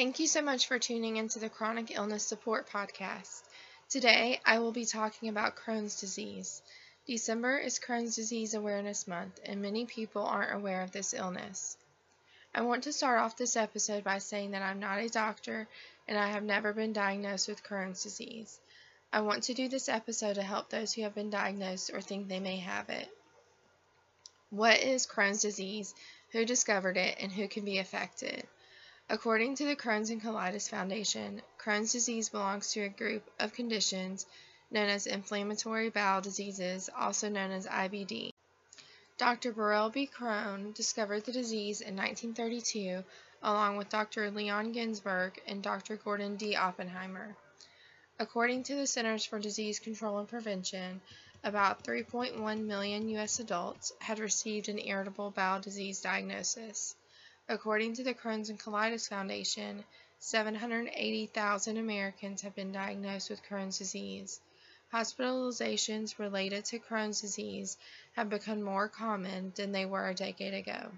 Thank 0.00 0.18
you 0.18 0.26
so 0.26 0.40
much 0.40 0.66
for 0.66 0.78
tuning 0.78 1.18
into 1.18 1.38
the 1.38 1.50
Chronic 1.50 1.90
Illness 1.90 2.24
Support 2.24 2.70
Podcast. 2.70 3.42
Today 3.90 4.40
I 4.46 4.58
will 4.58 4.72
be 4.72 4.86
talking 4.86 5.28
about 5.28 5.56
Crohn's 5.56 6.00
disease. 6.00 6.62
December 7.06 7.58
is 7.58 7.78
Crohn's 7.78 8.16
Disease 8.16 8.54
Awareness 8.54 9.06
Month, 9.06 9.40
and 9.44 9.60
many 9.60 9.84
people 9.84 10.24
aren't 10.24 10.54
aware 10.54 10.80
of 10.80 10.90
this 10.90 11.12
illness. 11.12 11.76
I 12.54 12.62
want 12.62 12.84
to 12.84 12.94
start 12.94 13.20
off 13.20 13.36
this 13.36 13.56
episode 13.56 14.02
by 14.02 14.16
saying 14.16 14.52
that 14.52 14.62
I'm 14.62 14.80
not 14.80 15.00
a 15.00 15.08
doctor 15.10 15.68
and 16.08 16.16
I 16.16 16.28
have 16.28 16.44
never 16.44 16.72
been 16.72 16.94
diagnosed 16.94 17.46
with 17.46 17.62
Crohn's 17.62 18.02
disease. 18.02 18.58
I 19.12 19.20
want 19.20 19.42
to 19.42 19.54
do 19.54 19.68
this 19.68 19.90
episode 19.90 20.36
to 20.36 20.42
help 20.42 20.70
those 20.70 20.94
who 20.94 21.02
have 21.02 21.14
been 21.14 21.28
diagnosed 21.28 21.90
or 21.92 22.00
think 22.00 22.26
they 22.26 22.40
may 22.40 22.56
have 22.56 22.88
it. 22.88 23.10
What 24.48 24.80
is 24.80 25.06
Crohn's 25.06 25.42
disease? 25.42 25.94
Who 26.30 26.46
discovered 26.46 26.96
it 26.96 27.18
and 27.20 27.30
who 27.30 27.48
can 27.48 27.66
be 27.66 27.76
affected? 27.76 28.46
According 29.12 29.56
to 29.56 29.64
the 29.64 29.74
Crohn's 29.74 30.08
and 30.10 30.22
Colitis 30.22 30.68
Foundation, 30.68 31.42
Crohn's 31.58 31.90
disease 31.90 32.28
belongs 32.28 32.70
to 32.70 32.82
a 32.82 32.88
group 32.88 33.28
of 33.40 33.52
conditions 33.52 34.24
known 34.70 34.88
as 34.88 35.08
inflammatory 35.08 35.90
bowel 35.90 36.20
diseases, 36.20 36.88
also 36.96 37.28
known 37.28 37.50
as 37.50 37.66
IBD. 37.66 38.32
Dr. 39.18 39.50
Burrill 39.50 39.90
B. 39.90 40.06
Crohn 40.06 40.72
discovered 40.74 41.24
the 41.24 41.32
disease 41.32 41.80
in 41.80 41.96
1932 41.96 43.02
along 43.42 43.76
with 43.76 43.88
Dr. 43.88 44.30
Leon 44.30 44.72
Ginzburg 44.72 45.40
and 45.44 45.60
Dr. 45.60 45.96
Gordon 45.96 46.36
D. 46.36 46.54
Oppenheimer. 46.54 47.34
According 48.20 48.62
to 48.62 48.76
the 48.76 48.86
Centers 48.86 49.24
for 49.24 49.40
Disease 49.40 49.80
Control 49.80 50.18
and 50.18 50.28
Prevention, 50.28 51.00
about 51.42 51.82
3.1 51.82 52.64
million 52.64 53.08
U.S. 53.08 53.40
adults 53.40 53.92
had 53.98 54.20
received 54.20 54.68
an 54.68 54.78
irritable 54.78 55.32
bowel 55.32 55.58
disease 55.58 56.00
diagnosis. 56.00 56.94
According 57.50 57.94
to 57.94 58.04
the 58.04 58.14
Crohn's 58.14 58.48
and 58.48 58.60
Colitis 58.60 59.08
Foundation, 59.08 59.84
780,000 60.20 61.76
Americans 61.78 62.42
have 62.42 62.54
been 62.54 62.70
diagnosed 62.70 63.28
with 63.28 63.42
Crohn's 63.42 63.76
disease. 63.76 64.40
Hospitalizations 64.92 66.20
related 66.20 66.64
to 66.66 66.78
Crohn's 66.78 67.20
disease 67.20 67.76
have 68.12 68.30
become 68.30 68.62
more 68.62 68.88
common 68.88 69.52
than 69.56 69.72
they 69.72 69.84
were 69.84 70.08
a 70.08 70.14
decade 70.14 70.54
ago. 70.54 70.92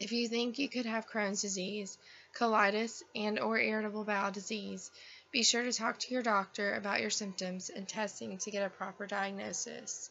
If 0.00 0.10
you 0.10 0.26
think 0.26 0.58
you 0.58 0.68
could 0.68 0.86
have 0.86 1.08
Crohn's 1.08 1.42
disease, 1.42 1.98
colitis, 2.36 3.04
and 3.14 3.38
or 3.38 3.56
irritable 3.56 4.02
bowel 4.02 4.32
disease, 4.32 4.90
be 5.30 5.44
sure 5.44 5.62
to 5.62 5.72
talk 5.72 6.00
to 6.00 6.12
your 6.12 6.24
doctor 6.24 6.74
about 6.74 7.00
your 7.00 7.10
symptoms 7.10 7.70
and 7.70 7.88
testing 7.88 8.38
to 8.38 8.50
get 8.50 8.66
a 8.66 8.70
proper 8.70 9.06
diagnosis. 9.06 10.10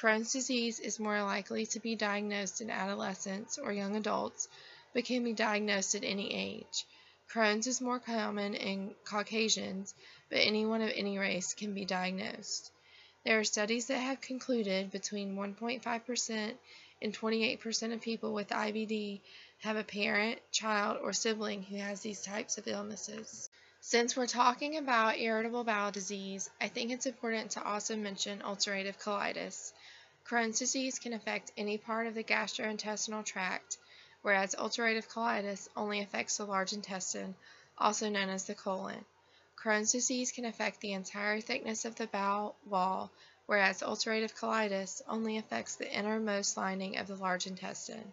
Crohn's 0.00 0.32
disease 0.32 0.78
is 0.78 1.00
more 1.00 1.20
likely 1.24 1.66
to 1.66 1.80
be 1.80 1.96
diagnosed 1.96 2.60
in 2.60 2.70
adolescents 2.70 3.58
or 3.58 3.72
young 3.72 3.96
adults, 3.96 4.46
but 4.94 5.04
can 5.04 5.24
be 5.24 5.32
diagnosed 5.32 5.94
at 5.94 6.04
any 6.04 6.34
age. 6.34 6.84
Crohn's 7.30 7.66
is 7.66 7.80
more 7.80 7.98
common 7.98 8.54
in 8.54 8.94
Caucasians, 9.04 9.94
but 10.30 10.38
anyone 10.38 10.80
of 10.80 10.92
any 10.94 11.18
race 11.18 11.52
can 11.54 11.74
be 11.74 11.84
diagnosed. 11.84 12.70
There 13.24 13.38
are 13.38 13.44
studies 13.44 13.86
that 13.88 13.98
have 13.98 14.20
concluded 14.20 14.90
between 14.90 15.36
1.5% 15.36 16.54
and 17.02 17.14
28% 17.14 17.92
of 17.92 18.00
people 18.00 18.32
with 18.32 18.48
IBD 18.48 19.20
have 19.58 19.76
a 19.76 19.84
parent, 19.84 20.40
child, 20.52 20.98
or 21.02 21.12
sibling 21.12 21.62
who 21.62 21.76
has 21.76 22.00
these 22.00 22.22
types 22.22 22.58
of 22.58 22.66
illnesses. 22.66 23.50
Since 23.80 24.16
we're 24.16 24.26
talking 24.26 24.76
about 24.76 25.18
irritable 25.18 25.64
bowel 25.64 25.90
disease, 25.90 26.48
I 26.60 26.68
think 26.68 26.90
it's 26.90 27.06
important 27.06 27.52
to 27.52 27.62
also 27.62 27.96
mention 27.96 28.40
ulcerative 28.40 28.98
colitis. 28.98 29.72
Crohn's 30.26 30.58
disease 30.58 30.98
can 30.98 31.12
affect 31.12 31.52
any 31.56 31.78
part 31.78 32.06
of 32.06 32.14
the 32.14 32.24
gastrointestinal 32.24 33.24
tract, 33.24 33.78
whereas 34.22 34.54
ulcerative 34.54 35.08
colitis 35.08 35.68
only 35.76 36.00
affects 36.00 36.36
the 36.36 36.44
large 36.44 36.72
intestine, 36.72 37.34
also 37.78 38.08
known 38.08 38.28
as 38.28 38.44
the 38.44 38.54
colon. 38.54 39.04
Crohn's 39.56 39.92
disease 39.92 40.32
can 40.32 40.44
affect 40.44 40.80
the 40.80 40.92
entire 40.92 41.40
thickness 41.40 41.84
of 41.84 41.96
the 41.96 42.06
bowel 42.06 42.56
wall, 42.64 43.10
whereas 43.46 43.82
ulcerative 43.82 44.34
colitis 44.34 45.02
only 45.08 45.38
affects 45.38 45.76
the 45.76 45.92
innermost 45.92 46.56
lining 46.56 46.96
of 46.96 47.06
the 47.06 47.16
large 47.16 47.46
intestine. 47.46 48.12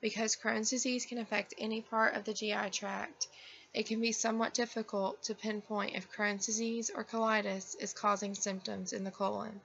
Because 0.00 0.36
Crohn's 0.36 0.70
disease 0.70 1.04
can 1.04 1.18
affect 1.18 1.54
any 1.58 1.82
part 1.82 2.14
of 2.14 2.24
the 2.24 2.32
GI 2.32 2.70
tract, 2.70 3.28
it 3.74 3.86
can 3.86 4.00
be 4.00 4.12
somewhat 4.12 4.54
difficult 4.54 5.22
to 5.24 5.34
pinpoint 5.34 5.94
if 5.94 6.10
Crohn's 6.10 6.46
disease 6.46 6.90
or 6.94 7.04
colitis 7.04 7.76
is 7.78 7.92
causing 7.92 8.34
symptoms 8.34 8.92
in 8.92 9.04
the 9.04 9.10
colon. 9.10 9.60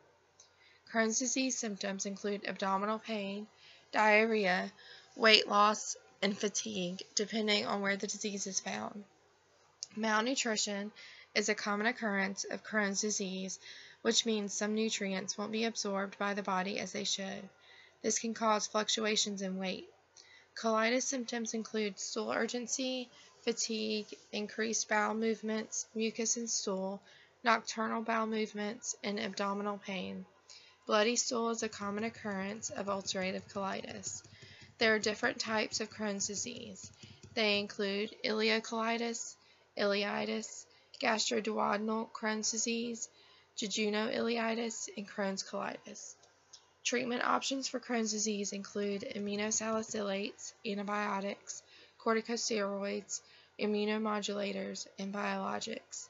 Crohn's 0.92 1.20
disease 1.20 1.58
symptoms 1.58 2.06
include 2.06 2.46
abdominal 2.46 3.00
pain, 3.00 3.48
diarrhea, 3.92 4.72
weight 5.16 5.48
loss, 5.48 5.96
and 6.22 6.38
fatigue, 6.38 7.04
depending 7.16 7.66
on 7.66 7.82
where 7.82 7.98
the 7.98 8.08
disease 8.08 8.48
is 8.48 8.60
found. 8.60 9.04
Malnutrition 9.96 10.92
is 11.34 11.50
a 11.50 11.56
common 11.56 11.88
occurrence 11.88 12.44
of 12.46 12.64
Crohn's 12.64 13.02
disease, 13.02 13.60
which 14.02 14.26
means 14.26 14.54
some 14.54 14.76
nutrients 14.76 15.38
won't 15.38 15.52
be 15.52 15.64
absorbed 15.66 16.18
by 16.18 16.34
the 16.34 16.44
body 16.44 16.80
as 16.80 16.92
they 16.92 17.04
should. 17.04 17.50
This 18.02 18.20
can 18.20 18.34
cause 18.34 18.68
fluctuations 18.68 19.42
in 19.42 19.58
weight. 19.58 19.90
Colitis 20.56 21.04
symptoms 21.04 21.54
include 21.54 22.00
stool 22.00 22.32
urgency, 22.32 23.10
fatigue, 23.42 24.08
increased 24.32 24.90
bowel 24.90 25.14
movements, 25.14 25.86
mucus 25.96 26.38
and 26.38 26.50
stool, 26.50 27.02
nocturnal 27.44 28.02
bowel 28.02 28.28
movements, 28.28 28.96
and 29.04 29.20
abdominal 29.20 29.78
pain. 29.78 30.26
Bloody 30.86 31.16
stool 31.16 31.50
is 31.50 31.64
a 31.64 31.70
common 31.70 32.04
occurrence 32.04 32.70
of 32.70 32.88
ulcerative 32.88 33.48
colitis. 33.52 34.24
There 34.78 34.94
are 34.94 35.00
different 35.00 35.40
types 35.40 35.80
of 35.80 35.90
Crohn's 35.90 36.28
disease. 36.28 36.92
They 37.34 37.60
include 37.60 38.16
ileocolitis, 38.24 39.36
ileitis, 39.78 40.66
gastroduodenal 41.00 42.12
Crohn's 42.12 42.52
disease, 42.52 43.08
jejuno-ileitis, 43.58 44.90
and 44.98 45.08
Crohn's 45.08 45.44
colitis. 45.44 46.16
Treatment 46.84 47.24
options 47.24 47.68
for 47.68 47.80
Crohn's 47.80 48.12
disease 48.12 48.52
include 48.52 49.02
aminosalicylates, 49.16 50.54
antibiotics, 50.66 51.64
corticosteroids, 52.00 53.22
immunomodulators, 53.60 54.88
and 55.00 55.14
biologics. 55.14 56.10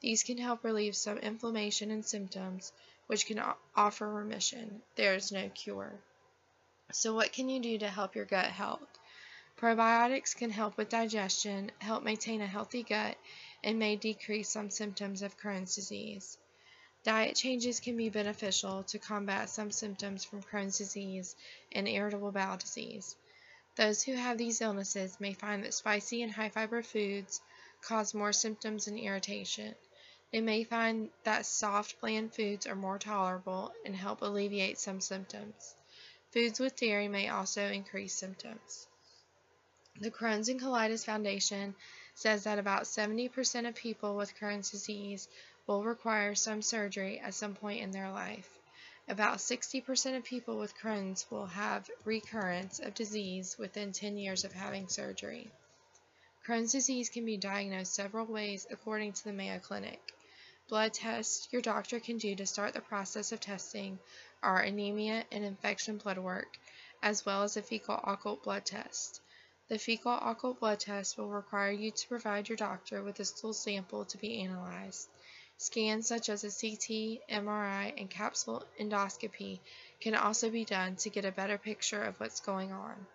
These 0.00 0.22
can 0.22 0.38
help 0.38 0.64
relieve 0.64 0.96
some 0.96 1.18
inflammation 1.18 1.90
and 1.90 2.04
symptoms, 2.04 2.72
which 3.06 3.26
can 3.26 3.42
offer 3.74 4.08
remission. 4.08 4.82
There 4.96 5.14
is 5.14 5.30
no 5.30 5.48
cure. 5.50 5.92
So 6.92 7.14
what 7.14 7.32
can 7.32 7.48
you 7.48 7.60
do 7.60 7.78
to 7.78 7.88
help 7.88 8.14
your 8.14 8.24
gut 8.24 8.46
health? 8.46 8.98
Probiotics 9.56 10.36
can 10.36 10.50
help 10.50 10.76
with 10.76 10.88
digestion, 10.88 11.72
help 11.78 12.04
maintain 12.04 12.40
a 12.40 12.46
healthy 12.46 12.82
gut, 12.82 13.16
and 13.64 13.78
may 13.78 13.96
decrease 13.96 14.50
some 14.50 14.70
symptoms 14.70 15.22
of 15.22 15.38
Crohn's 15.38 15.74
disease. 15.74 16.38
Diet 17.02 17.36
changes 17.36 17.80
can 17.80 17.96
be 17.96 18.08
beneficial 18.08 18.82
to 18.84 18.98
combat 18.98 19.48
some 19.48 19.70
symptoms 19.70 20.24
from 20.24 20.42
Crohn's 20.42 20.78
disease 20.78 21.36
and 21.72 21.88
irritable 21.88 22.32
bowel 22.32 22.56
disease. 22.56 23.16
Those 23.76 24.02
who 24.02 24.14
have 24.14 24.38
these 24.38 24.60
illnesses 24.60 25.20
may 25.20 25.32
find 25.32 25.64
that 25.64 25.74
spicy 25.74 26.22
and 26.22 26.32
high 26.32 26.48
fiber 26.48 26.82
foods 26.82 27.40
cause 27.80 28.14
more 28.14 28.32
symptoms 28.32 28.88
and 28.88 28.98
irritation. 28.98 29.74
They 30.32 30.40
may 30.40 30.64
find 30.64 31.10
that 31.24 31.46
soft, 31.46 32.00
bland 32.00 32.34
foods 32.34 32.66
are 32.66 32.74
more 32.74 32.98
tolerable 32.98 33.72
and 33.84 33.94
help 33.94 34.22
alleviate 34.22 34.78
some 34.78 35.00
symptoms. 35.00 35.74
Foods 36.36 36.60
with 36.60 36.76
dairy 36.76 37.08
may 37.08 37.30
also 37.30 37.66
increase 37.66 38.12
symptoms. 38.12 38.86
The 39.98 40.10
Crohn's 40.10 40.50
and 40.50 40.60
Colitis 40.60 41.06
Foundation 41.06 41.74
says 42.14 42.44
that 42.44 42.58
about 42.58 42.82
70% 42.82 43.66
of 43.66 43.74
people 43.74 44.16
with 44.16 44.36
Crohn's 44.38 44.70
disease 44.70 45.28
will 45.66 45.82
require 45.82 46.34
some 46.34 46.60
surgery 46.60 47.18
at 47.20 47.32
some 47.32 47.54
point 47.54 47.80
in 47.80 47.90
their 47.90 48.10
life. 48.10 48.58
About 49.08 49.38
60% 49.38 50.14
of 50.14 50.24
people 50.24 50.58
with 50.58 50.76
Crohn's 50.76 51.24
will 51.30 51.46
have 51.46 51.90
recurrence 52.04 52.80
of 52.80 52.92
disease 52.92 53.56
within 53.58 53.92
10 53.92 54.18
years 54.18 54.44
of 54.44 54.52
having 54.52 54.88
surgery. 54.88 55.50
Crohn's 56.46 56.72
disease 56.72 57.08
can 57.08 57.24
be 57.24 57.38
diagnosed 57.38 57.94
several 57.94 58.26
ways 58.26 58.66
according 58.70 59.14
to 59.14 59.24
the 59.24 59.32
Mayo 59.32 59.58
Clinic. 59.58 60.12
Blood 60.68 60.92
tests 60.92 61.48
your 61.50 61.62
doctor 61.62 61.98
can 61.98 62.18
do 62.18 62.34
to 62.34 62.44
start 62.44 62.74
the 62.74 62.82
process 62.82 63.32
of 63.32 63.40
testing 63.40 63.98
are 64.42 64.60
anemia 64.60 65.24
and 65.30 65.44
infection 65.44 65.98
blood 65.98 66.18
work, 66.18 66.58
as 67.02 67.24
well 67.24 67.42
as 67.42 67.56
a 67.56 67.62
fecal 67.62 68.00
occult 68.04 68.42
blood 68.42 68.64
test. 68.64 69.20
The 69.68 69.78
fecal 69.78 70.14
occult 70.14 70.60
blood 70.60 70.80
test 70.80 71.18
will 71.18 71.28
require 71.28 71.72
you 71.72 71.90
to 71.90 72.08
provide 72.08 72.48
your 72.48 72.56
doctor 72.56 73.02
with 73.02 73.18
a 73.20 73.24
stool 73.24 73.52
sample 73.52 74.04
to 74.04 74.18
be 74.18 74.40
analyzed. 74.42 75.08
Scans 75.58 76.06
such 76.06 76.28
as 76.28 76.44
a 76.44 76.48
CT, 76.48 77.20
MRI, 77.30 77.94
and 77.98 78.10
capsule 78.10 78.64
endoscopy 78.78 79.60
can 80.00 80.14
also 80.14 80.50
be 80.50 80.64
done 80.64 80.96
to 80.96 81.10
get 81.10 81.24
a 81.24 81.32
better 81.32 81.58
picture 81.58 82.02
of 82.02 82.20
what's 82.20 82.40
going 82.40 82.72
on. 82.72 83.06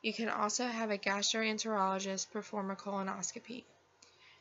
You 0.00 0.14
can 0.14 0.28
also 0.28 0.66
have 0.66 0.90
a 0.90 0.98
gastroenterologist 0.98 2.30
perform 2.30 2.70
a 2.70 2.76
colonoscopy. 2.76 3.64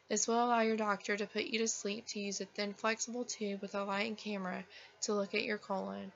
This 0.08 0.28
will 0.28 0.44
allow 0.44 0.62
your 0.62 0.78
doctor 0.78 1.18
to 1.18 1.26
put 1.26 1.46
you 1.46 1.58
to 1.60 1.68
sleep 1.68 2.06
to 2.08 2.20
use 2.20 2.40
a 2.40 2.46
thin 2.46 2.74
flexible 2.76 3.26
tube 3.26 3.62
with 3.62 3.74
a 3.74 3.84
light 3.84 4.08
and 4.08 4.18
camera 4.18 4.64
to 5.02 5.14
look 5.14 5.34
at 5.34 5.44
your 5.44 5.58
colon. 5.58 6.12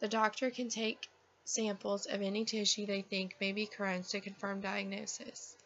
The 0.00 0.08
doctor 0.08 0.50
can 0.50 0.68
take 0.68 1.08
samples 1.44 2.06
of 2.06 2.22
any 2.22 2.44
tissue 2.44 2.86
they 2.86 3.02
think 3.02 3.36
may 3.40 3.52
be 3.52 3.68
Crohn's 3.68 4.08
to 4.10 4.20
confirm 4.20 4.60
diagnosis. 4.60 5.56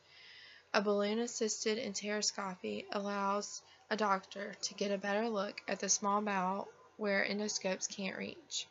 A 0.75 0.82
balloon 0.82 1.19
assisted 1.20 1.78
enteroscopy 1.78 2.84
allows 2.93 3.62
a 3.88 3.96
doctor 3.96 4.55
to 4.60 4.75
get 4.75 4.90
a 4.90 4.99
better 4.99 5.28
look 5.28 5.62
at 5.67 5.81
the 5.81 5.88
small 5.88 6.20
bowel 6.20 6.69
where 6.96 7.25
endoscopes 7.25 7.88
can't 7.88 8.19
reach. 8.19 8.67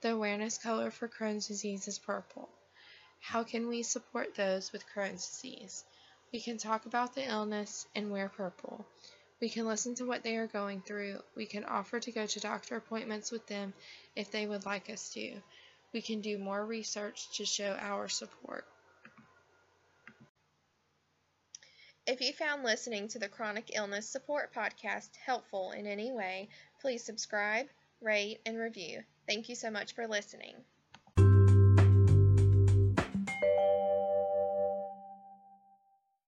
The 0.00 0.12
awareness 0.12 0.56
color 0.56 0.90
for 0.90 1.08
Crohn's 1.08 1.48
disease 1.48 1.86
is 1.88 1.98
purple. 1.98 2.48
How 3.20 3.44
can 3.44 3.68
we 3.68 3.82
support 3.82 4.34
those 4.34 4.72
with 4.72 4.84
Crohn's 4.94 5.26
disease? 5.26 5.84
We 6.32 6.40
can 6.40 6.58
talk 6.58 6.86
about 6.86 7.14
the 7.14 7.24
illness 7.24 7.86
and 7.94 8.10
wear 8.10 8.28
purple. 8.28 8.86
We 9.40 9.48
can 9.48 9.66
listen 9.66 9.94
to 9.96 10.06
what 10.06 10.22
they 10.22 10.36
are 10.36 10.46
going 10.46 10.80
through. 10.80 11.22
We 11.34 11.46
can 11.46 11.64
offer 11.64 12.00
to 12.00 12.12
go 12.12 12.26
to 12.26 12.40
doctor 12.40 12.76
appointments 12.76 13.30
with 13.30 13.46
them 13.46 13.74
if 14.14 14.30
they 14.30 14.46
would 14.46 14.66
like 14.66 14.90
us 14.90 15.10
to. 15.10 15.40
We 15.92 16.02
can 16.02 16.20
do 16.20 16.38
more 16.38 16.64
research 16.64 17.36
to 17.36 17.44
show 17.44 17.76
our 17.78 18.08
support. 18.08 18.66
If 22.06 22.20
you 22.20 22.32
found 22.32 22.62
listening 22.62 23.08
to 23.08 23.18
the 23.18 23.28
Chronic 23.28 23.74
Illness 23.74 24.08
Support 24.08 24.54
Podcast 24.54 25.10
helpful 25.16 25.72
in 25.72 25.86
any 25.86 26.12
way, 26.12 26.48
please 26.80 27.02
subscribe, 27.02 27.66
rate, 28.00 28.40
and 28.46 28.58
review. 28.58 29.02
Thank 29.26 29.48
you 29.48 29.54
so 29.54 29.70
much 29.70 29.94
for 29.94 30.06
listening. 30.06 30.54